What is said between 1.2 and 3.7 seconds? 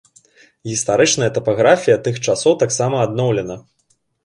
тапаграфія тых часоў таксама адноўлена.